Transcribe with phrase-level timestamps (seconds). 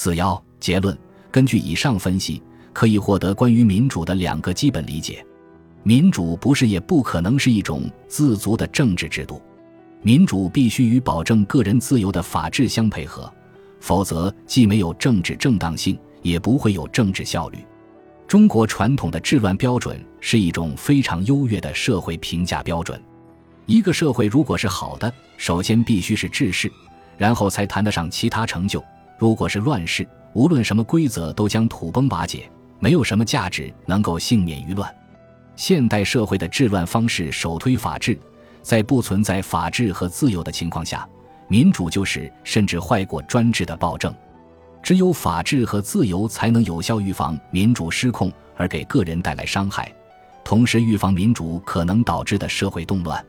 [0.00, 0.96] 四幺结论：
[1.28, 2.40] 根据以上分析，
[2.72, 5.26] 可以获得关于民主的两个基本理解：
[5.82, 9.42] 民主不是也不可能是一种自足的政治制度，
[10.00, 13.28] 民主必须与保证个人自由的法治相配合，
[13.80, 17.58] 否则既没有政治正当性，也不会有政治效率。
[18.28, 23.02] 中国传统的治乱标准是一种非常优越的社会评价标准。
[23.66, 26.70] 一个社会如果是好的，首先必须是治世，
[27.16, 28.80] 然后才谈得上其他成就。
[29.18, 32.48] 如果是乱世，无论什么规则都将土崩瓦解，
[32.78, 34.94] 没有什么价值能够幸免于乱。
[35.56, 38.16] 现代社会的治乱方式首推法治，
[38.62, 41.06] 在不存在法治和自由的情况下，
[41.48, 44.14] 民主就是甚至坏过专制的暴政。
[44.80, 49.92] 只有法治和自由才能有效预防民主失控而给个人带来伤害，
[50.44, 53.22] 同时预防民主可能导致的社会动乱。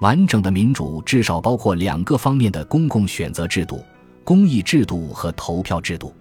[0.00, 3.84] 完整的民主至少包括两个方面的公共选择制度：
[4.24, 6.14] 公益制度和投票制度。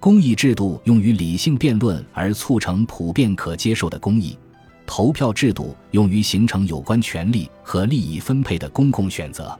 [0.00, 4.36] 公益制度用于理性辩论而促成普遍可接受的公益；
[4.84, 9.58] 投票制度用于形成有关权利和利益分配的公共选择。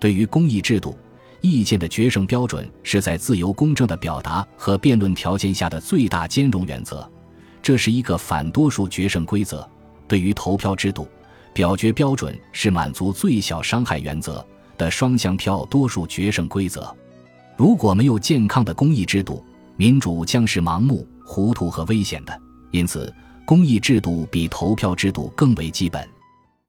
[0.00, 0.96] 对于公益制度，
[1.42, 7.06] 意见的决胜标准是在自由公正的表达和辩论条件下的最大兼容原则，
[7.60, 9.68] 这是一个反多数决胜规则。
[10.08, 11.06] 对于投票制度，
[11.52, 14.42] 表决标准是满足最小伤害原则
[14.78, 16.94] 的双向票多数决胜规则。
[17.56, 19.44] 如果没有健康的公益制度，
[19.76, 22.40] 民主将是盲目、糊涂和危险的。
[22.72, 23.12] 因此，
[23.46, 26.08] 公益制度比投票制度更为基本。